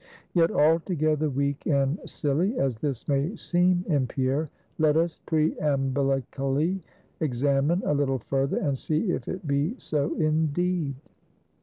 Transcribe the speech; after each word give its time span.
Yet 0.33 0.49
altogether 0.49 1.29
weak 1.29 1.67
and 1.67 1.99
silly 2.09 2.57
as 2.57 2.77
this 2.79 3.07
may 3.07 3.35
seem 3.35 3.85
in 3.87 4.07
Pierre, 4.07 4.49
let 4.79 4.97
us 4.97 5.21
preambillically 5.27 6.79
examine 7.19 7.83
a 7.85 7.93
little 7.93 8.17
further, 8.17 8.57
and 8.57 8.75
see 8.75 9.11
if 9.11 9.27
it 9.27 9.45
be 9.45 9.75
so 9.77 10.15
indeed. 10.15 10.95